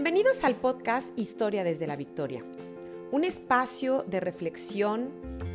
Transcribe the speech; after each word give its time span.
Bienvenidos 0.00 0.44
al 0.44 0.54
podcast 0.54 1.08
Historia 1.18 1.64
desde 1.64 1.88
la 1.88 1.96
Victoria, 1.96 2.44
un 3.10 3.24
espacio 3.24 4.04
de 4.04 4.20
reflexión, 4.20 5.10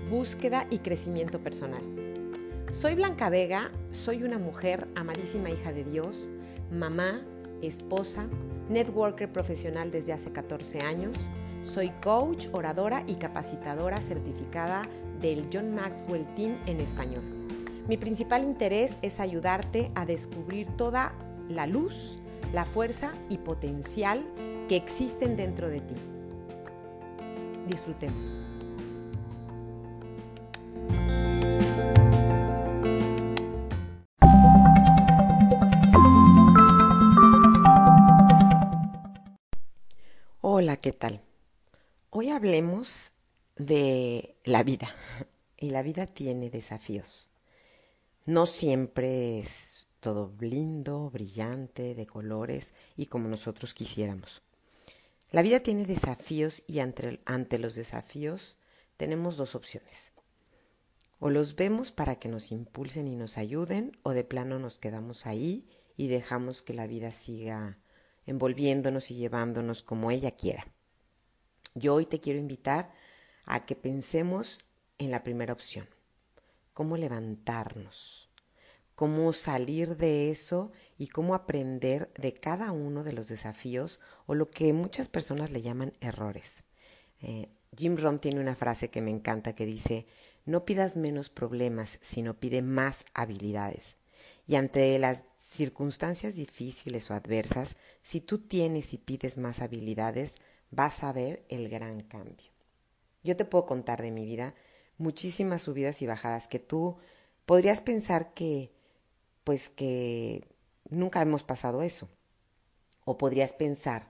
búsqueda 0.10 0.68
y 0.70 0.80
crecimiento 0.80 1.40
personal. 1.40 1.82
Soy 2.74 2.94
Blanca 2.96 3.30
Vega, 3.30 3.72
soy 3.92 4.22
una 4.24 4.40
mujer 4.40 4.90
amadísima 4.96 5.50
hija 5.50 5.72
de 5.72 5.86
Dios, 5.86 6.30
mamá, 6.70 7.22
esposa, 7.62 8.28
networker 8.68 9.32
profesional 9.32 9.92
desde 9.92 10.12
hace 10.12 10.34
14 10.34 10.82
años, 10.82 11.16
soy 11.62 11.92
coach, 12.02 12.48
oradora 12.52 13.06
y 13.08 13.14
capacitadora 13.14 14.02
certificada 14.02 14.82
del 15.22 15.48
John 15.54 15.74
Maxwell 15.74 16.26
Team 16.36 16.58
en 16.66 16.82
español. 16.82 17.24
Mi 17.88 17.96
principal 17.96 18.44
interés 18.44 18.98
es 19.02 19.22
ayudarte 19.22 19.90
a 19.96 20.06
descubrir 20.06 20.68
toda 20.76 21.14
la 21.48 21.66
luz, 21.66 22.18
la 22.52 22.66
fuerza 22.66 23.14
y 23.30 23.38
potencial 23.38 24.26
que 24.68 24.76
existen 24.76 25.36
dentro 25.36 25.70
de 25.70 25.82
ti. 25.82 25.96
Disfrutemos. 27.68 28.36
Hola, 40.42 40.78
¿qué 40.78 40.92
tal? 40.92 41.22
Hoy 42.10 42.30
hablemos 42.30 43.12
de 43.56 44.36
la 44.44 44.64
vida. 44.64 44.90
Y 45.56 45.70
la 45.70 45.82
vida 45.82 46.06
tiene 46.06 46.50
desafíos. 46.50 47.30
No 48.26 48.46
siempre 48.46 49.40
es 49.40 49.73
todo 50.04 50.34
lindo, 50.42 51.10
brillante, 51.10 51.96
de 51.96 52.06
colores 52.06 52.74
y 52.98 53.06
como 53.06 53.30
nosotros 53.30 53.74
quisiéramos. 53.74 54.42
La 55.32 55.42
vida 55.42 55.62
tiene 55.62 55.86
desafíos 55.86 56.62
y 56.68 56.80
ante, 56.80 57.22
ante, 57.26 57.58
los 57.58 57.74
desafíos 57.74 58.58
tenemos 58.98 59.38
dos 59.38 59.56
opciones. 59.56 60.12
O 61.20 61.30
los 61.30 61.56
vemos 61.56 61.94
para 61.94 62.18
que 62.18 62.28
nos 62.28 62.52
impulsen 62.52 63.08
y 63.08 63.16
nos 63.16 63.38
ayuden 63.38 63.98
o 64.04 64.12
de 64.12 64.26
plano 64.26 64.60
nos 64.60 64.78
quedamos 64.78 65.26
ahí 65.26 65.70
y 65.96 66.10
dejamos 66.10 66.64
que 66.64 66.74
la 66.74 66.86
vida 66.86 67.14
siga 67.14 67.80
envolviéndonos 68.26 69.10
y 69.10 69.16
llevándonos 69.16 69.84
como 69.84 70.12
ella 70.12 70.32
quiera. 70.32 70.68
Yo 71.76 71.94
hoy 71.94 72.06
te 72.06 72.20
quiero 72.20 72.40
invitar 72.40 72.94
a 73.46 73.66
que 73.66 73.78
pensemos 73.78 74.60
en 74.98 75.12
la 75.12 75.24
primera 75.24 75.54
opción, 75.54 75.88
cómo 76.74 76.98
levantarnos, 76.98 78.33
cómo 78.96 79.34
salir 79.34 79.98
de 79.98 80.30
eso 80.30 80.72
y 80.98 81.08
cómo 81.08 81.36
aprender 81.36 82.12
de 82.16 82.34
cada 82.34 82.72
uno 82.72 83.04
de 83.04 83.14
los 83.14 83.28
desafíos 83.28 84.00
o 84.26 84.36
lo 84.36 84.50
que 84.50 84.74
muchas 84.74 85.08
personas 85.08 85.52
le 85.52 85.62
llaman 85.62 85.94
errores. 86.00 86.64
Eh, 87.22 87.50
Jim 87.76 87.98
Rohn 87.98 88.20
tiene 88.20 88.40
una 88.40 88.56
frase 88.56 88.90
que 88.90 89.02
me 89.02 89.12
encanta 89.12 89.56
que 89.56 89.66
dice, 89.66 90.06
no 90.46 90.66
pidas 90.66 90.98
menos 90.98 91.30
problemas, 91.30 91.98
sino 92.02 92.40
pide 92.40 92.62
más 92.62 93.06
habilidades. 93.14 93.98
Y 94.46 94.56
ante 94.56 94.98
las 95.00 95.24
circunstancias 95.38 96.36
difíciles 96.36 97.10
o 97.10 97.14
adversas, 97.14 97.78
si 98.02 98.22
tú 98.22 98.40
tienes 98.40 98.94
y 98.94 98.98
pides 98.98 99.38
más 99.38 99.62
habilidades, 99.62 100.36
vas 100.70 101.04
a 101.04 101.14
ver 101.14 101.46
el 101.50 101.70
gran 101.70 102.02
cambio. 102.02 102.52
Yo 103.24 103.38
te 103.38 103.46
puedo 103.46 103.66
contar 103.66 104.02
de 104.02 104.12
mi 104.12 104.26
vida 104.26 104.54
muchísimas 104.98 105.64
subidas 105.64 106.02
y 106.02 106.08
bajadas 106.08 106.48
que 106.48 106.60
tú 106.60 106.98
podrías 107.46 107.82
pensar 107.82 108.34
que, 108.34 108.72
pues 109.44 109.70
que 109.70 110.48
nunca 110.90 111.22
hemos 111.22 111.44
pasado 111.44 111.82
eso. 111.82 112.10
O 113.06 113.18
podrías 113.18 113.54
pensar, 113.54 114.08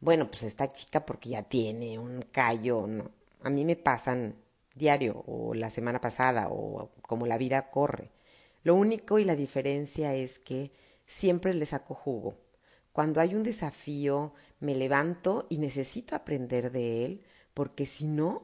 bueno, 0.00 0.30
pues 0.30 0.42
esta 0.42 0.72
chica 0.72 1.06
porque 1.06 1.30
ya 1.30 1.42
tiene 1.42 1.98
un 1.98 2.22
callo, 2.22 2.86
¿no? 2.86 3.10
A 3.42 3.50
mí 3.50 3.64
me 3.64 3.76
pasan 3.76 4.36
diario 4.74 5.24
o 5.26 5.54
la 5.54 5.70
semana 5.70 6.00
pasada 6.00 6.48
o 6.50 6.90
como 7.02 7.26
la 7.26 7.38
vida 7.38 7.70
corre. 7.70 8.10
Lo 8.62 8.74
único 8.74 9.18
y 9.18 9.24
la 9.24 9.36
diferencia 9.36 10.14
es 10.14 10.38
que 10.38 10.72
siempre 11.06 11.54
le 11.54 11.66
saco 11.66 11.94
jugo. 11.94 12.34
Cuando 12.92 13.20
hay 13.20 13.34
un 13.34 13.42
desafío, 13.42 14.32
me 14.58 14.74
levanto 14.74 15.46
y 15.48 15.58
necesito 15.58 16.16
aprender 16.16 16.72
de 16.72 17.04
él, 17.04 17.22
porque 17.54 17.86
si 17.86 18.06
no, 18.06 18.42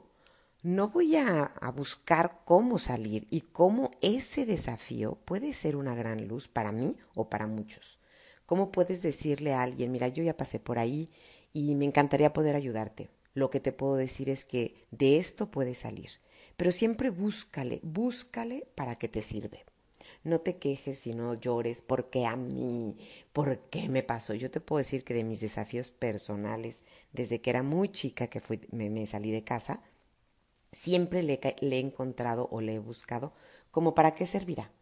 no 0.62 0.90
voy 0.90 1.16
a, 1.16 1.52
buscar 1.74 2.42
cómo 2.44 2.78
salir 2.78 3.26
y 3.30 3.40
cómo 3.40 3.90
ese 4.00 4.46
desafío 4.46 5.16
puede 5.24 5.54
ser 5.54 5.74
una 5.74 5.94
gran 5.94 6.28
luz 6.28 6.46
para 6.48 6.70
mí 6.70 6.96
o 7.14 7.28
para 7.28 7.48
muchos. 7.48 7.98
¿Cómo 8.46 8.70
puedes 8.70 9.02
decirle 9.02 9.54
a 9.54 9.62
alguien, 9.62 9.90
mira, 9.90 10.08
yo 10.08 10.22
ya 10.22 10.36
pasé 10.36 10.60
por 10.60 10.78
ahí 10.78 11.10
y 11.52 11.74
me 11.74 11.84
encantaría 11.84 12.32
poder 12.32 12.54
ayudarte? 12.54 13.10
Lo 13.34 13.50
que 13.50 13.58
te 13.60 13.72
puedo 13.72 13.96
decir 13.96 14.28
es 14.28 14.44
que 14.44 14.86
de 14.90 15.18
esto 15.18 15.50
puedes 15.50 15.78
salir, 15.78 16.10
pero 16.56 16.70
siempre 16.70 17.10
búscale, 17.10 17.80
búscale 17.82 18.68
para 18.76 18.96
que 18.96 19.08
te 19.08 19.22
sirve. 19.22 19.64
No 20.22 20.40
te 20.40 20.58
quejes 20.58 21.04
y 21.08 21.14
no 21.14 21.34
llores 21.34 21.82
porque 21.82 22.26
a 22.26 22.36
mí, 22.36 22.96
¿por 23.32 23.58
qué 23.70 23.88
me 23.88 24.04
pasó? 24.04 24.34
Yo 24.34 24.50
te 24.52 24.60
puedo 24.60 24.78
decir 24.78 25.02
que 25.02 25.14
de 25.14 25.24
mis 25.24 25.40
desafíos 25.40 25.90
personales, 25.90 26.82
desde 27.12 27.40
que 27.40 27.50
era 27.50 27.64
muy 27.64 27.88
chica 27.88 28.28
que 28.28 28.40
fui, 28.40 28.60
me, 28.70 28.90
me 28.90 29.06
salí 29.08 29.32
de 29.32 29.42
casa, 29.42 29.82
siempre 30.72 31.22
le, 31.22 31.38
he 31.42 31.78
encontrado 31.78 32.48
o 32.50 32.60
le 32.60 32.74
he 32.74 32.78
buscado 32.78 33.32
como 33.70 33.94
para 33.94 34.14
qué 34.14 34.26
servirá. 34.26 34.72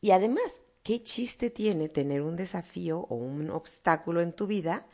Y 0.00 0.10
además, 0.10 0.60
¿qué 0.82 1.02
chiste 1.02 1.50
tiene 1.50 1.88
tener 1.88 2.22
un 2.22 2.36
desafío 2.36 3.00
o 3.08 3.14
un 3.14 3.50
obstáculo 3.50 4.20
en 4.20 4.32
tu 4.32 4.46
vida 4.46 4.86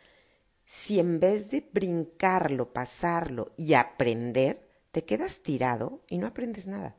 si 0.66 1.00
en 1.00 1.18
vez 1.18 1.50
de 1.50 1.68
brincarlo, 1.72 2.72
pasarlo 2.72 3.52
y 3.56 3.74
aprender, 3.74 4.68
te 4.92 5.04
quedas 5.04 5.42
tirado 5.42 6.04
y 6.08 6.18
no 6.18 6.26
aprendes 6.26 6.66
nada? 6.66 6.96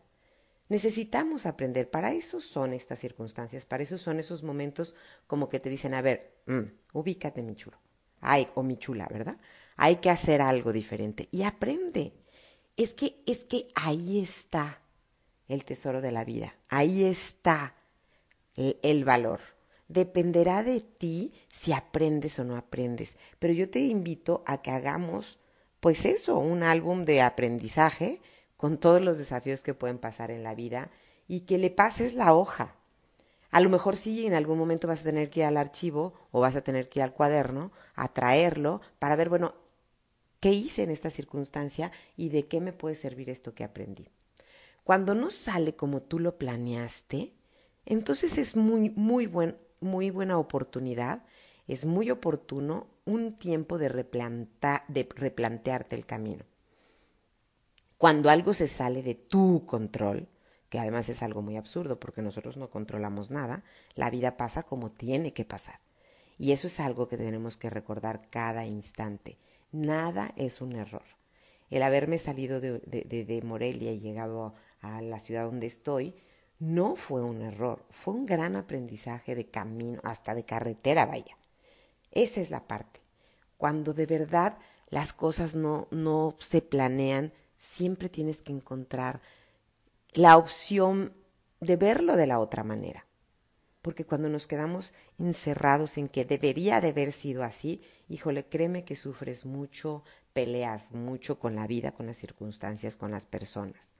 Necesitamos 0.67 1.45
aprender, 1.45 1.89
para 1.89 2.13
eso 2.13 2.39
son 2.39 2.73
estas 2.73 2.99
circunstancias, 2.99 3.65
para 3.65 3.83
eso 3.83 3.97
son 3.97 4.19
esos 4.19 4.41
momentos 4.41 4.95
como 5.27 5.49
que 5.49 5.59
te 5.59 5.69
dicen, 5.69 5.93
a 5.93 6.01
ver, 6.01 6.41
mmm, 6.45 6.63
ubícate 6.93 7.43
mi 7.43 7.55
chulo, 7.55 7.77
ay, 8.21 8.47
o 8.55 8.63
mi 8.63 8.77
chula, 8.77 9.07
¿verdad? 9.11 9.37
Hay 9.75 9.97
que 9.97 10.09
hacer 10.09 10.41
algo 10.41 10.71
diferente 10.71 11.27
y 11.29 11.43
aprende. 11.43 12.20
Es 12.77 12.93
que, 12.93 13.21
es 13.25 13.43
que 13.43 13.67
ahí 13.75 14.19
está 14.19 14.79
el 15.47 15.65
tesoro 15.65 16.01
de 16.01 16.11
la 16.11 16.23
vida, 16.23 16.55
ahí 16.69 17.03
está 17.03 17.75
el, 18.55 18.77
el 18.81 19.03
valor. 19.03 19.39
Dependerá 19.87 20.63
de 20.63 20.79
ti 20.79 21.33
si 21.49 21.73
aprendes 21.73 22.39
o 22.39 22.43
no 22.43 22.55
aprendes, 22.55 23.15
pero 23.39 23.53
yo 23.53 23.69
te 23.69 23.79
invito 23.79 24.43
a 24.47 24.61
que 24.61 24.71
hagamos, 24.71 25.39
pues 25.81 26.05
eso, 26.05 26.39
un 26.39 26.63
álbum 26.63 27.03
de 27.03 27.21
aprendizaje 27.21 28.21
con 28.55 28.77
todos 28.77 29.01
los 29.01 29.17
desafíos 29.17 29.63
que 29.63 29.73
pueden 29.73 29.97
pasar 29.97 30.31
en 30.31 30.43
la 30.43 30.55
vida 30.55 30.89
y 31.27 31.41
que 31.41 31.57
le 31.57 31.71
pases 31.71 32.13
la 32.13 32.33
hoja. 32.33 32.75
A 33.51 33.59
lo 33.59 33.69
mejor 33.69 33.97
sí, 33.97 34.25
en 34.25 34.33
algún 34.33 34.57
momento 34.57 34.87
vas 34.87 35.01
a 35.01 35.03
tener 35.03 35.29
que 35.29 35.41
ir 35.41 35.45
al 35.45 35.57
archivo 35.57 36.13
o 36.31 36.39
vas 36.39 36.55
a 36.55 36.61
tener 36.61 36.87
que 36.87 36.99
ir 36.99 37.03
al 37.03 37.13
cuaderno 37.13 37.71
a 37.95 38.07
traerlo 38.07 38.81
para 38.99 39.15
ver, 39.15 39.29
bueno, 39.29 39.55
qué 40.41 40.51
hice 40.51 40.83
en 40.83 40.91
esta 40.91 41.09
circunstancia 41.09 41.93
y 42.17 42.27
de 42.27 42.47
qué 42.47 42.59
me 42.59 42.73
puede 42.73 42.95
servir 42.95 43.29
esto 43.29 43.55
que 43.55 43.63
aprendí. 43.63 44.09
Cuando 44.83 45.15
no 45.15 45.29
sale 45.29 45.73
como 45.75 46.01
tú 46.01 46.19
lo 46.19 46.37
planeaste, 46.37 47.33
entonces 47.85 48.37
es 48.37 48.57
muy, 48.57 48.89
muy, 48.89 49.31
muy 49.79 50.09
buena 50.09 50.37
oportunidad, 50.37 51.23
es 51.67 51.85
muy 51.85 52.11
oportuno 52.11 52.87
un 53.05 53.37
tiempo 53.37 53.77
de 53.77 53.87
replantearte 53.87 55.95
el 55.95 56.05
camino. 56.05 56.43
Cuando 57.97 58.29
algo 58.29 58.53
se 58.53 58.67
sale 58.67 59.01
de 59.03 59.15
tu 59.15 59.65
control, 59.65 60.27
que 60.69 60.79
además 60.79 61.07
es 61.09 61.21
algo 61.21 61.43
muy 61.43 61.57
absurdo 61.57 61.99
porque 61.99 62.23
nosotros 62.23 62.57
no 62.57 62.71
controlamos 62.71 63.29
nada, 63.29 63.63
la 63.93 64.09
vida 64.09 64.37
pasa 64.37 64.63
como 64.63 64.91
tiene 64.91 65.33
que 65.33 65.45
pasar. 65.45 65.79
Y 66.39 66.53
eso 66.53 66.65
es 66.65 66.79
algo 66.79 67.07
que 67.07 67.17
tenemos 67.17 67.57
que 67.57 67.69
recordar 67.69 68.27
cada 68.31 68.65
instante. 68.65 69.37
Nada 69.71 70.33
es 70.35 70.61
un 70.61 70.73
error. 70.73 71.03
El 71.69 71.83
haberme 71.83 72.17
salido 72.17 72.59
de, 72.59 73.41
Morelia 73.43 73.91
y 73.91 73.99
llegado 73.99 74.53
a 74.81 75.01
la 75.01 75.19
ciudad 75.19 75.45
donde 75.45 75.67
estoy, 75.67 76.15
no 76.59 76.95
fue 76.95 77.23
un 77.23 77.41
error, 77.41 77.85
fue 77.89 78.13
un 78.13 78.25
gran 78.25 78.55
aprendizaje 78.55 79.35
de 79.35 79.49
camino, 79.49 79.99
hasta 80.03 80.35
de 80.35 80.43
carretera, 80.43 81.05
vaya. 81.05 81.37
Esa 82.11 82.41
es 82.41 82.49
la 82.49 82.67
parte. 82.67 82.99
Cuando 83.57 83.93
de 83.93 84.05
verdad 84.05 84.57
las 84.89 85.13
cosas 85.13 85.55
no, 85.55 85.87
no 85.91 86.35
se 86.39 86.61
planean, 86.61 87.31
siempre 87.57 88.09
tienes 88.09 88.41
que 88.41 88.51
encontrar 88.51 89.21
la 90.13 90.35
opción 90.35 91.13
de 91.61 91.77
verlo 91.77 92.17
de 92.17 92.27
la 92.27 92.39
otra 92.39 92.63
manera. 92.63 93.05
Porque 93.81 94.05
cuando 94.05 94.29
nos 94.29 94.45
quedamos 94.47 94.93
encerrados 95.17 95.97
en 95.97 96.07
que 96.07 96.25
debería 96.25 96.81
de 96.81 96.89
haber 96.89 97.11
sido 97.11 97.43
así, 97.43 97.81
híjole, 98.07 98.45
créeme 98.45 98.83
que 98.83 98.95
sufres 98.95 99.45
mucho, 99.45 100.03
peleas 100.33 100.91
mucho 100.91 101.39
con 101.39 101.55
la 101.55 101.67
vida, 101.67 101.91
con 101.91 102.05
las 102.05 102.17
circunstancias, 102.17 102.95
con 102.95 103.11
las 103.11 103.25
personas. 103.25 103.91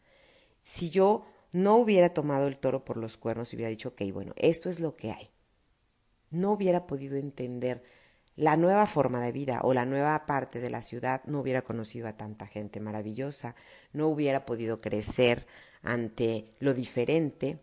Si 0.64 0.90
yo 0.90 1.26
no 1.52 1.78
hubiera 1.78 2.14
tomado 2.14 2.48
el 2.48 2.60
toro 2.60 2.86
por 2.86 2.98
los 2.98 3.18
cuernos 3.18 3.52
y 3.52 3.56
hubiera 3.56 3.70
dicho, 3.70 3.90
ok, 3.90 4.02
bueno, 4.14 4.34
esto 4.38 4.70
es 4.70 4.80
lo 4.80 4.96
que 4.96 5.12
hay, 5.12 5.32
no 6.30 6.52
hubiera 6.52 6.86
podido 6.88 7.18
entender 7.18 7.84
la 8.36 8.56
nueva 8.56 8.86
forma 8.86 9.22
de 9.22 9.32
vida 9.32 9.60
o 9.64 9.74
la 9.74 9.86
nueva 9.86 10.26
parte 10.26 10.60
de 10.60 10.70
la 10.70 10.82
ciudad 10.82 11.22
no 11.26 11.42
hubiera 11.42 11.64
conocido 11.64 12.08
a 12.08 12.16
tanta 12.16 12.48
gente 12.48 12.80
maravillosa, 12.80 13.56
no 13.92 14.08
hubiera 14.08 14.46
podido 14.46 14.80
crecer 14.80 15.46
ante 15.82 16.56
lo 16.60 16.74
diferente 16.74 17.60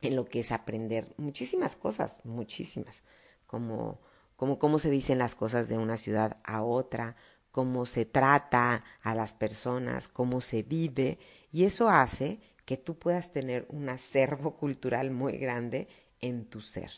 en 0.00 0.16
lo 0.16 0.24
que 0.24 0.40
es 0.40 0.52
aprender 0.52 1.12
muchísimas 1.16 1.76
cosas, 1.76 2.20
muchísimas, 2.24 3.02
como, 3.46 4.00
como 4.36 4.58
cómo 4.58 4.78
se 4.78 4.90
dicen 4.90 5.18
las 5.18 5.34
cosas 5.34 5.68
de 5.68 5.78
una 5.78 5.96
ciudad 5.96 6.38
a 6.44 6.62
otra, 6.62 7.16
cómo 7.50 7.86
se 7.86 8.04
trata 8.04 8.84
a 9.02 9.14
las 9.14 9.34
personas, 9.34 10.08
cómo 10.08 10.40
se 10.40 10.62
vive, 10.62 11.18
y 11.50 11.64
eso 11.64 11.88
hace 11.88 12.40
que 12.64 12.76
tú 12.76 12.98
puedas 12.98 13.32
tener 13.32 13.66
un 13.70 13.88
acervo 13.88 14.56
cultural 14.58 15.10
muy 15.10 15.38
grande 15.38 15.88
en 16.20 16.44
tu 16.44 16.60
ser. 16.60 16.90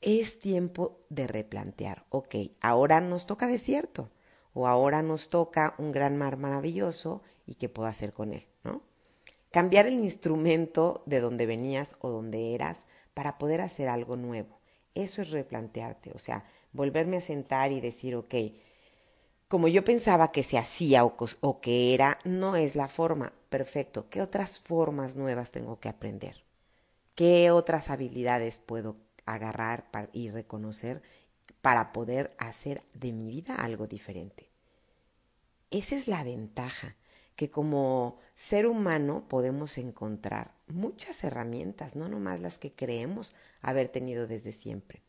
Es 0.00 0.38
tiempo 0.38 1.00
de 1.08 1.26
replantear, 1.26 2.04
ok, 2.10 2.34
ahora 2.60 3.00
nos 3.00 3.26
toca 3.26 3.48
desierto, 3.48 4.10
o 4.52 4.68
ahora 4.68 5.02
nos 5.02 5.30
toca 5.30 5.74
un 5.78 5.90
gran 5.90 6.16
mar 6.16 6.36
maravilloso, 6.36 7.22
y 7.46 7.56
qué 7.56 7.68
puedo 7.68 7.88
hacer 7.88 8.12
con 8.12 8.32
él, 8.32 8.46
¿no? 8.62 8.82
Cambiar 9.54 9.86
el 9.86 10.00
instrumento 10.00 11.04
de 11.06 11.20
donde 11.20 11.46
venías 11.46 11.94
o 12.00 12.10
donde 12.10 12.56
eras 12.56 12.86
para 13.14 13.38
poder 13.38 13.60
hacer 13.60 13.86
algo 13.86 14.16
nuevo. 14.16 14.58
Eso 14.96 15.22
es 15.22 15.30
replantearte, 15.30 16.10
o 16.12 16.18
sea, 16.18 16.44
volverme 16.72 17.18
a 17.18 17.20
sentar 17.20 17.70
y 17.70 17.80
decir, 17.80 18.16
ok, 18.16 18.34
como 19.46 19.68
yo 19.68 19.84
pensaba 19.84 20.32
que 20.32 20.42
se 20.42 20.58
hacía 20.58 21.04
o, 21.04 21.60
que 21.60 21.94
era, 21.94 22.18
no 22.24 22.56
es 22.56 22.74
la 22.74 22.88
forma. 22.88 23.32
Perfecto. 23.48 24.10
¿Qué 24.10 24.22
otras 24.22 24.58
formas 24.58 25.14
nuevas 25.14 25.52
tengo 25.52 25.78
que 25.78 25.88
aprender? 25.88 26.42
¿Qué 27.14 27.52
otras 27.52 27.90
habilidades 27.90 28.58
puedo 28.58 28.96
agarrar 29.24 29.84
y 30.12 30.30
reconocer 30.30 31.00
para 31.62 31.92
poder 31.92 32.34
hacer 32.38 32.82
de 32.92 33.12
mi 33.12 33.28
vida 33.28 33.54
algo 33.54 33.86
diferente? 33.86 34.48
Esa 35.70 35.94
es 35.94 36.08
la 36.08 36.24
ventaja, 36.24 36.96
que 37.36 37.50
como 37.50 38.18
ser 38.34 38.66
humano 38.66 39.26
podemos 39.28 39.78
encontrar 39.78 40.54
muchas 40.68 41.22
herramientas, 41.24 41.96
no 41.96 42.08
nomás 42.08 42.40
las 42.40 42.58
que 42.58 42.72
creemos 42.72 43.34
haber 43.60 43.88
tenido 43.88 44.26
desde 44.26 44.52
siempre. 44.52 45.02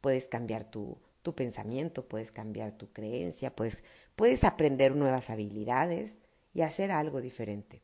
Puedes 0.00 0.26
cambiar 0.26 0.64
tu, 0.64 0.98
tu 1.22 1.34
pensamiento, 1.34 2.06
puedes 2.06 2.32
cambiar 2.32 2.72
tu 2.72 2.92
creencia, 2.92 3.54
puedes, 3.54 3.84
puedes 4.16 4.44
aprender 4.44 4.96
nuevas 4.96 5.30
habilidades 5.30 6.18
y 6.54 6.62
hacer 6.62 6.90
algo 6.90 7.20
diferente. 7.20 7.82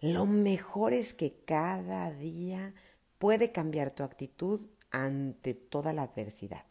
Lo 0.00 0.26
mejor 0.26 0.92
es 0.92 1.14
que 1.14 1.34
cada 1.44 2.10
día 2.12 2.74
puede 3.18 3.52
cambiar 3.52 3.90
tu 3.90 4.02
actitud 4.02 4.68
ante 4.90 5.54
toda 5.54 5.92
la 5.92 6.02
adversidad. 6.02 6.64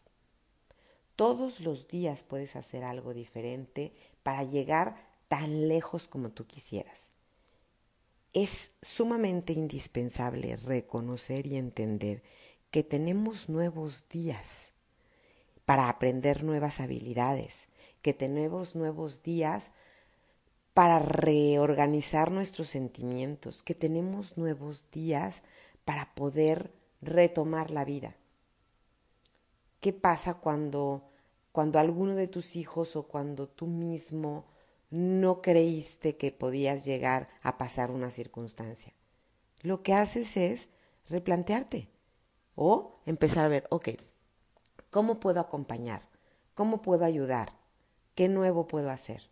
Todos 1.16 1.60
los 1.60 1.86
días 1.86 2.24
puedes 2.24 2.56
hacer 2.56 2.82
algo 2.82 3.14
diferente 3.14 3.94
para 4.22 4.42
llegar 4.42 4.96
tan 5.28 5.68
lejos 5.68 6.08
como 6.08 6.30
tú 6.30 6.46
quisieras. 6.46 7.10
Es 8.32 8.72
sumamente 8.82 9.52
indispensable 9.52 10.56
reconocer 10.56 11.46
y 11.46 11.56
entender 11.56 12.22
que 12.70 12.82
tenemos 12.82 13.48
nuevos 13.48 14.08
días 14.08 14.72
para 15.64 15.88
aprender 15.88 16.42
nuevas 16.42 16.80
habilidades, 16.80 17.68
que 18.02 18.12
tenemos 18.12 18.74
nuevos 18.74 19.22
días 19.22 19.70
para 20.74 20.98
reorganizar 20.98 22.32
nuestros 22.32 22.68
sentimientos, 22.68 23.62
que 23.62 23.74
tenemos 23.74 24.36
nuevos 24.36 24.90
días 24.90 25.42
para 25.84 26.14
poder 26.14 26.74
retomar 27.00 27.70
la 27.70 27.84
vida. 27.84 28.16
¿Qué 29.80 29.92
pasa 29.92 30.34
cuando 30.34 31.10
cuando 31.54 31.78
alguno 31.78 32.16
de 32.16 32.26
tus 32.26 32.56
hijos 32.56 32.96
o 32.96 33.04
cuando 33.04 33.46
tú 33.46 33.68
mismo 33.68 34.44
no 34.94 35.42
creíste 35.42 36.16
que 36.16 36.32
podías 36.32 36.84
llegar 36.84 37.28
a 37.42 37.58
pasar 37.58 37.90
una 37.90 38.10
circunstancia? 38.10 38.92
Lo 39.62 39.82
que 39.82 39.94
haces 39.94 40.36
es 40.36 40.68
replantearte 41.08 41.88
o 42.54 43.00
empezar 43.06 43.44
a 43.44 43.48
ver, 43.48 43.66
ok, 43.70 43.90
¿Cómo 44.94 45.18
puedo 45.18 45.40
acompañar? 45.40 46.08
¿Cómo 46.54 46.80
puedo 46.80 47.04
ayudar? 47.04 47.58
¿Qué 48.14 48.28
nuevo 48.28 48.68
puedo 48.68 48.90
hacer? 48.90 49.28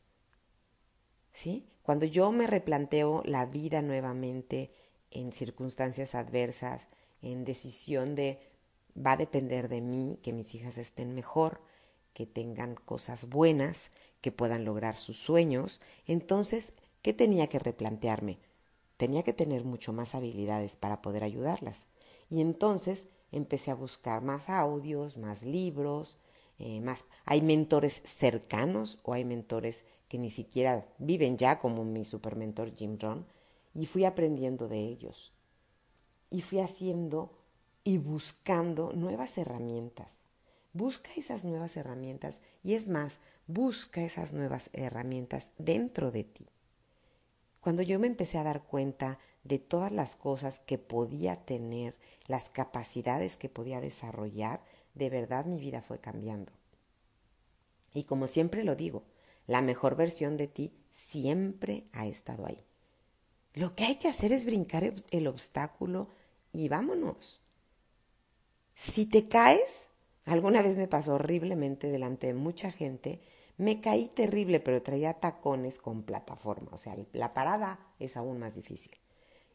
¿Sí? 1.32 1.68
Cuando 1.84 2.04
yo 2.04 2.32
me 2.32 2.48
replanteo 2.48 3.22
la 3.24 3.46
vida 3.46 3.80
nuevamente 3.80 4.74
en 5.12 5.32
circunstancias 5.32 6.16
adversas, 6.16 6.88
en 7.20 7.44
decisión 7.44 8.16
de 8.16 8.40
va 8.98 9.12
a 9.12 9.16
depender 9.16 9.68
de 9.68 9.82
mí 9.82 10.18
que 10.24 10.32
mis 10.32 10.52
hijas 10.56 10.78
estén 10.78 11.14
mejor, 11.14 11.60
que 12.14 12.26
tengan 12.26 12.74
cosas 12.74 13.28
buenas, 13.28 13.90
que 14.20 14.32
puedan 14.32 14.64
lograr 14.64 14.96
sus 14.96 15.18
sueños, 15.18 15.80
entonces, 16.06 16.72
¿qué 17.02 17.12
tenía 17.12 17.48
que 17.48 17.58
replantearme? 17.58 18.38
Tenía 18.96 19.22
que 19.22 19.32
tener 19.32 19.64
mucho 19.64 19.92
más 19.92 20.14
habilidades 20.14 20.76
para 20.76 21.02
poder 21.02 21.24
ayudarlas. 21.24 21.86
Y 22.30 22.40
entonces 22.40 23.08
empecé 23.32 23.70
a 23.70 23.74
buscar 23.74 24.22
más 24.22 24.48
audios, 24.48 25.16
más 25.16 25.42
libros, 25.42 26.16
eh, 26.58 26.80
más. 26.80 27.04
Hay 27.24 27.42
mentores 27.42 28.00
cercanos 28.04 28.98
o 29.02 29.12
hay 29.12 29.24
mentores 29.24 29.84
que 30.08 30.18
ni 30.18 30.30
siquiera 30.30 30.86
viven 30.98 31.36
ya, 31.36 31.58
como 31.58 31.84
mi 31.84 32.04
supermentor 32.04 32.76
Jim 32.76 32.98
Rohn, 33.00 33.26
y 33.74 33.86
fui 33.86 34.04
aprendiendo 34.04 34.68
de 34.68 34.78
ellos. 34.78 35.32
Y 36.30 36.42
fui 36.42 36.60
haciendo 36.60 37.32
y 37.82 37.98
buscando 37.98 38.92
nuevas 38.92 39.36
herramientas. 39.38 40.21
Busca 40.72 41.10
esas 41.16 41.44
nuevas 41.44 41.76
herramientas 41.76 42.36
y 42.62 42.74
es 42.74 42.88
más, 42.88 43.18
busca 43.46 44.02
esas 44.02 44.32
nuevas 44.32 44.70
herramientas 44.72 45.50
dentro 45.58 46.10
de 46.10 46.24
ti. 46.24 46.46
Cuando 47.60 47.82
yo 47.82 47.98
me 47.98 48.06
empecé 48.06 48.38
a 48.38 48.42
dar 48.42 48.64
cuenta 48.64 49.18
de 49.44 49.58
todas 49.58 49.92
las 49.92 50.16
cosas 50.16 50.60
que 50.60 50.78
podía 50.78 51.36
tener, 51.44 51.96
las 52.26 52.48
capacidades 52.48 53.36
que 53.36 53.48
podía 53.48 53.80
desarrollar, 53.80 54.62
de 54.94 55.10
verdad 55.10 55.44
mi 55.44 55.58
vida 55.58 55.82
fue 55.82 56.00
cambiando. 56.00 56.52
Y 57.94 58.04
como 58.04 58.26
siempre 58.26 58.64
lo 58.64 58.74
digo, 58.74 59.04
la 59.46 59.62
mejor 59.62 59.96
versión 59.96 60.36
de 60.36 60.48
ti 60.48 60.72
siempre 60.90 61.84
ha 61.92 62.06
estado 62.06 62.46
ahí. 62.46 62.64
Lo 63.54 63.74
que 63.74 63.84
hay 63.84 63.96
que 63.96 64.08
hacer 64.08 64.32
es 64.32 64.46
brincar 64.46 64.94
el 65.10 65.26
obstáculo 65.26 66.08
y 66.52 66.68
vámonos. 66.68 67.40
Si 68.74 69.04
te 69.06 69.28
caes, 69.28 69.88
alguna 70.24 70.62
vez 70.62 70.76
me 70.76 70.88
pasó 70.88 71.14
horriblemente 71.14 71.90
delante 71.90 72.28
de 72.28 72.34
mucha 72.34 72.70
gente, 72.70 73.20
me 73.56 73.80
caí 73.80 74.08
terrible, 74.08 74.60
pero 74.60 74.82
traía 74.82 75.14
tacones 75.14 75.78
con 75.78 76.02
plataforma, 76.02 76.70
o 76.72 76.78
sea, 76.78 76.96
la 77.12 77.34
parada 77.34 77.78
es 77.98 78.16
aún 78.16 78.38
más 78.38 78.54
difícil. 78.54 78.92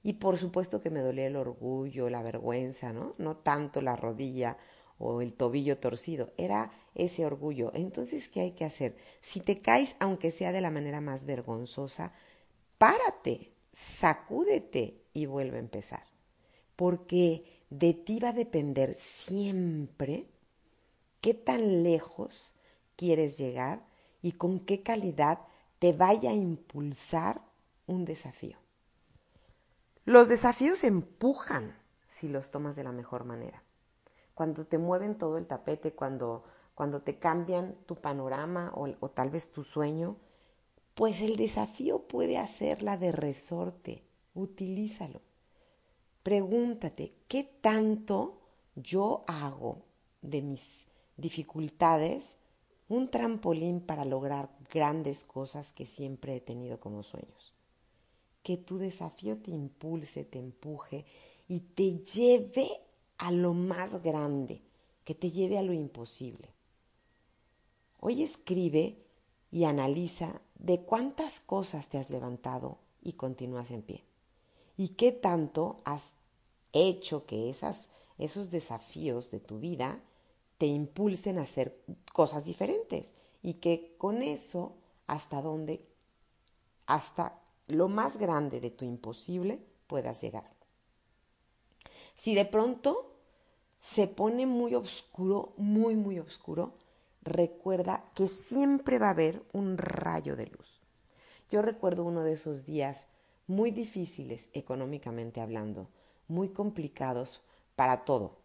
Y 0.04 0.14
por 0.14 0.38
supuesto 0.38 0.82
que 0.82 0.90
me 0.90 1.02
dolía 1.02 1.28
el 1.28 1.36
orgullo, 1.36 2.10
la 2.10 2.22
vergüenza, 2.22 2.94
¿no? 2.94 3.16
No 3.18 3.38
tanto 3.38 3.82
la 3.82 3.96
rodilla 3.96 4.58
o 5.00 5.22
el 5.22 5.34
tobillo 5.34 5.80
torcido, 5.80 6.32
era 6.38 6.72
ese 6.96 7.26
orgullo. 7.26 7.72
Entonces, 7.74 8.30
¿qué 8.30 8.42
hay 8.42 8.52
que 8.52 8.66
hacer? 8.66 8.96
Si 9.22 9.42
te 9.42 9.60
caes, 9.60 9.96
aunque 10.00 10.32
sea 10.32 10.52
de 10.52 10.62
la 10.62 10.72
manera 10.72 11.02
más 11.02 11.26
vergonzosa, 11.26 12.14
párate, 12.78 13.52
sacúdete 13.74 15.04
y 15.14 15.26
vuelve 15.26 15.58
a 15.58 15.62
empezar. 15.62 16.06
Porque 16.76 17.44
de 17.70 17.94
ti 17.94 18.20
va 18.20 18.30
a 18.30 18.34
depender 18.34 18.94
siempre 18.94 20.28
qué 21.22 21.34
tan 21.34 21.84
lejos 21.84 22.54
quieres 22.96 23.38
llegar 23.38 23.86
y 24.22 24.34
con 24.34 24.60
qué 24.60 24.84
calidad 24.84 25.40
te 25.80 25.94
vaya 25.94 26.32
a 26.32 26.34
impulsar 26.34 27.42
un 27.86 28.06
desafío. 28.06 28.58
Los 30.06 30.30
desafíos 30.30 30.84
empujan 30.84 31.78
si 32.08 32.28
los 32.28 32.52
tomas 32.52 32.76
de 32.76 32.84
la 32.84 32.92
mejor 32.92 33.26
manera. 33.26 33.64
Cuando 34.34 34.66
te 34.66 34.78
mueven 34.78 35.18
todo 35.18 35.38
el 35.38 35.48
tapete, 35.48 35.94
cuando, 35.94 36.44
cuando 36.76 37.02
te 37.02 37.18
cambian 37.20 37.76
tu 37.86 37.96
panorama 37.96 38.72
o, 38.74 38.88
o 39.00 39.10
tal 39.10 39.30
vez 39.30 39.52
tu 39.52 39.64
sueño, 39.64 40.18
pues 40.96 41.22
el 41.22 41.36
desafío 41.36 42.08
puede 42.08 42.38
hacerla 42.38 42.98
de 42.98 43.12
resorte. 43.12 44.04
Utilízalo. 44.34 45.22
Pregúntate, 46.24 47.14
¿qué 47.28 47.44
tanto 47.44 48.42
yo 48.76 49.24
hago 49.28 49.84
de 50.22 50.42
mis 50.42 50.87
dificultades 51.18 52.38
un 52.88 53.10
trampolín 53.10 53.82
para 53.82 54.06
lograr 54.06 54.50
grandes 54.72 55.24
cosas 55.24 55.74
que 55.74 55.86
siempre 55.86 56.36
he 56.38 56.42
tenido 56.42 56.80
como 56.80 57.04
sueños? 57.04 57.58
que 58.48 58.56
tu 58.56 58.78
desafío 58.78 59.38
te 59.40 59.52
impulse, 59.52 60.24
te 60.24 60.40
empuje 60.40 61.06
y 61.50 61.60
te 61.60 61.98
lleve 61.98 62.80
a 63.18 63.30
lo 63.30 63.54
más 63.54 64.02
grande, 64.02 64.62
que 65.04 65.14
te 65.14 65.32
lleve 65.32 65.58
a 65.58 65.62
lo 65.62 65.74
imposible. 65.74 66.54
Hoy 68.00 68.24
escribe 68.24 69.04
y 69.52 69.66
analiza 69.66 70.42
de 70.56 70.80
cuántas 70.80 71.42
cosas 71.42 71.90
te 71.90 71.98
has 71.98 72.10
levantado 72.10 72.78
y 73.02 73.14
continúas 73.14 73.70
en 73.72 73.82
pie. 73.82 74.06
Y 74.78 74.96
qué 74.96 75.12
tanto 75.12 75.82
has 75.84 76.14
hecho 76.72 77.26
que 77.26 77.50
esas, 77.50 77.90
esos 78.18 78.50
desafíos 78.50 79.30
de 79.30 79.42
tu 79.42 79.60
vida 79.60 80.02
te 80.58 80.66
impulsen 80.66 81.38
a 81.38 81.44
hacer 81.44 81.80
cosas 82.14 82.46
diferentes 82.46 83.14
y 83.42 83.56
que 83.56 83.96
con 83.98 84.22
eso 84.22 84.76
hasta 85.06 85.42
donde, 85.42 85.86
hasta 86.86 87.40
lo 87.68 87.88
más 87.90 88.18
grande 88.18 88.60
de 88.60 88.72
tu 88.72 88.86
imposible 88.86 89.62
puedas 89.88 90.22
llegar. 90.22 90.50
Si 92.14 92.34
de 92.34 92.46
pronto 92.46 93.14
se 93.80 94.08
pone 94.08 94.46
muy 94.46 94.76
oscuro, 94.76 95.54
muy, 95.58 95.96
muy 95.96 96.20
oscuro, 96.20 96.74
recuerda 97.22 98.04
que 98.16 98.28
siempre 98.28 98.98
va 98.98 99.08
a 99.08 99.12
haber 99.12 99.44
un 99.54 99.78
rayo 99.78 100.36
de 100.36 100.48
luz. 100.48 100.82
Yo 101.52 101.62
recuerdo 101.62 102.04
uno 102.04 102.24
de 102.24 102.34
esos 102.34 102.66
días 102.66 103.08
muy 103.46 103.72
difíciles 103.72 104.50
económicamente 104.54 105.40
hablando, 105.40 105.88
muy 106.28 106.50
complicados 106.50 107.42
para 107.76 108.04
todo, 108.04 108.38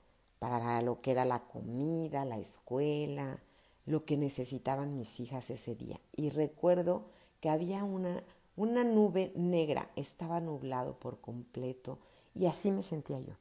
para 0.43 0.83
lo 0.83 1.01
que 1.01 1.13
era 1.13 1.25
la 1.25 1.39
comida, 1.47 2.25
la 2.25 2.37
escuela, 2.37 3.39
lo 3.87 4.05
que 4.05 4.17
necesitaban 4.17 4.97
mis 4.97 5.21
hijas 5.21 5.51
ese 5.51 5.77
día. 5.77 6.01
Y 6.17 6.31
recuerdo 6.31 7.05
que 7.39 7.49
había 7.49 7.85
una, 7.85 8.25
una 8.57 8.83
nube 8.83 9.33
negra, 9.37 9.93
estaba 9.95 10.41
nublado 10.41 10.99
por 10.99 11.21
completo 11.21 12.01
y 12.35 12.47
así 12.47 12.73
me 12.73 12.83
sentía 12.83 13.21
yo. 13.21 13.35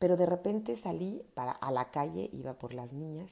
Pero 0.00 0.16
de 0.16 0.26
repente 0.26 0.76
salí 0.76 1.24
para, 1.34 1.52
a 1.52 1.70
la 1.70 1.92
calle, 1.92 2.28
iba 2.32 2.54
por 2.54 2.74
las 2.74 2.92
niñas 2.92 3.30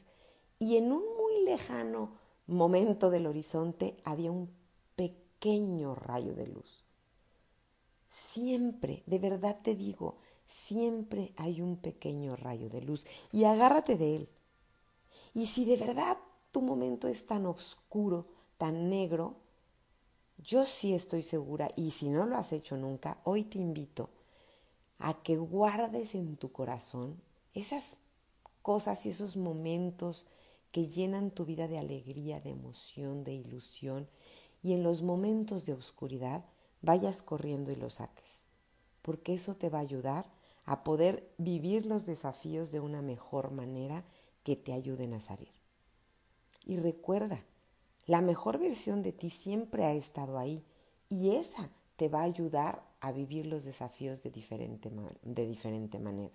y 0.61 0.77
en 0.77 0.93
un 0.93 1.03
muy 1.19 1.45
lejano 1.45 2.13
momento 2.47 3.11
del 3.11 3.27
horizonte 3.27 3.97
había 4.05 4.31
un 4.31 4.49
pequeño 4.95 5.97
rayo 5.97 6.37
de 6.37 6.47
luz. 6.47 6.85
Siempre, 8.11 9.03
de 9.07 9.19
verdad 9.19 9.59
te 9.61 9.75
digo, 9.75 10.19
siempre 10.47 11.33
hay 11.37 11.61
un 11.61 11.77
pequeño 11.77 12.37
rayo 12.37 12.69
de 12.69 12.81
luz 12.81 13.07
y 13.33 13.45
agárrate 13.45 13.97
de 13.97 14.17
él. 14.17 14.29
Y 15.35 15.47
si 15.47 15.65
de 15.65 15.77
verdad 15.77 16.19
tu 16.51 16.63
momento 16.63 17.09
es 17.09 17.27
tan 17.27 17.47
oscuro, 17.47 18.27
tan 18.57 18.89
negro, 18.89 19.37
yo 20.39 20.67
sí 20.67 20.95
estoy 20.95 21.23
segura, 21.23 21.71
y 21.77 21.91
si 21.91 22.09
no 22.09 22.27
lo 22.27 22.37
has 22.37 22.53
hecho 22.53 22.77
nunca, 22.77 23.19
hoy 23.25 23.45
te 23.45 23.59
invito 23.59 24.11
a 24.99 25.23
que 25.23 25.37
guardes 25.37 26.15
en 26.15 26.37
tu 26.37 26.53
corazón 26.53 27.21
esas 27.55 27.99
cosas 28.63 29.05
y 29.07 29.11
esos 29.11 29.37
momentos 29.37 30.27
que 30.73 30.89
llenan 30.89 31.31
tu 31.31 31.45
vida 31.45 31.69
de 31.69 31.79
alegría, 31.79 32.41
de 32.41 32.51
emoción, 32.51 33.25
de 33.25 33.33
ilusión, 33.35 34.09
y 34.63 34.73
en 34.73 34.83
los 34.83 35.03
momentos 35.03 35.65
de 35.65 35.73
oscuridad 35.73 36.45
vayas 36.83 37.23
corriendo 37.23 37.71
y 37.73 37.77
los 37.77 37.95
saques, 37.95 38.41
porque 39.03 39.35
eso 39.35 39.55
te 39.55 39.69
va 39.69 39.79
a 39.79 39.83
ayudar 39.83 40.36
a 40.67 40.85
poder 40.85 41.33
vivir 41.39 41.87
los 41.87 42.07
desafíos 42.07 42.73
de 42.73 42.81
una 42.81 43.01
mejor 43.01 43.53
manera 43.53 44.05
que 44.43 44.57
te 44.57 44.73
ayuden 44.73 45.15
a 45.15 45.21
salir. 45.21 45.53
Y 46.65 46.77
recuerda, 46.77 47.45
la 48.07 48.21
mejor 48.21 48.59
versión 48.59 49.03
de 49.03 49.13
ti 49.13 49.31
siempre 49.31 49.85
ha 49.85 49.93
estado 49.93 50.39
ahí 50.39 50.65
y 51.09 51.31
esa 51.37 51.71
te 51.97 52.09
va 52.09 52.21
a 52.21 52.25
ayudar 52.25 52.85
a 53.01 53.13
vivir 53.13 53.47
los 53.47 53.65
desafíos 53.65 54.23
de 54.23 54.31
diferente, 54.31 54.91
de 55.23 55.47
diferente 55.47 55.99
manera. 55.99 56.35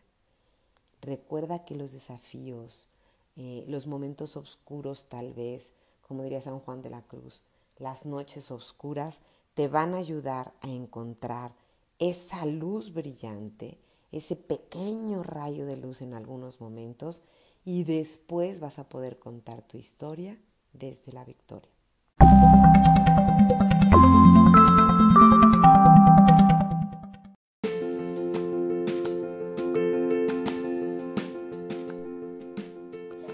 Recuerda 1.01 1.65
que 1.65 1.75
los 1.75 1.91
desafíos, 1.91 2.87
eh, 3.35 3.65
los 3.67 3.87
momentos 3.87 4.37
oscuros 4.37 5.05
tal 5.09 5.33
vez, 5.33 5.71
como 6.07 6.23
diría 6.23 6.41
San 6.41 6.59
Juan 6.59 6.81
de 6.81 6.89
la 6.89 7.01
Cruz, 7.01 7.43
las 7.77 8.05
noches 8.05 8.51
oscuras 8.51 9.19
te 9.53 9.67
van 9.67 9.93
a 9.93 9.97
ayudar 9.97 10.53
a 10.61 10.69
encontrar 10.69 11.53
esa 11.99 12.45
luz 12.45 12.93
brillante, 12.93 13.77
ese 14.11 14.35
pequeño 14.35 15.23
rayo 15.23 15.65
de 15.65 15.77
luz 15.77 16.01
en 16.01 16.13
algunos 16.13 16.59
momentos 16.59 17.21
y 17.63 17.83
después 17.83 18.59
vas 18.59 18.79
a 18.79 18.89
poder 18.89 19.19
contar 19.19 19.61
tu 19.61 19.77
historia 19.77 20.37
desde 20.73 21.11
la 21.11 21.23
victoria. 21.23 21.71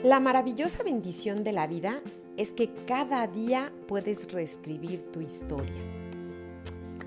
La 0.04 0.20
maravillosa 0.22 0.84
bendición 0.84 1.44
de 1.44 1.52
la 1.52 1.68
vida 1.68 2.02
es 2.38 2.54
que 2.54 2.74
cada 2.86 3.28
día 3.28 3.74
puedes 3.88 4.32
reescribir 4.32 5.12
tu 5.12 5.22
historia. 5.22 5.74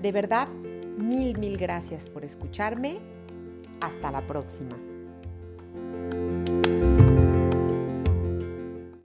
De 0.01 0.11
verdad, 0.11 0.49
mil, 0.49 1.37
mil 1.39 1.57
gracias 1.57 2.05
por 2.05 2.25
escucharme. 2.25 2.99
Hasta 3.81 4.11
la 4.11 4.21
próxima. 4.21 4.90